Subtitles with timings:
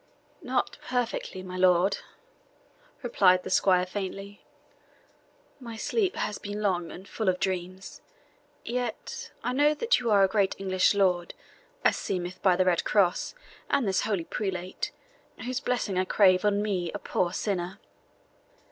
[0.41, 1.99] "Not perfectly, my lord,"
[3.03, 4.43] replied the squire faintly.
[5.59, 8.01] "My sleep has been long and full of dreams.
[8.65, 11.35] Yet I know that you are a great English lord,
[11.85, 13.35] as seemeth by the red cross,
[13.69, 14.91] and this a holy prelate,
[15.45, 17.79] whose blessing I crave on me a poor sinner."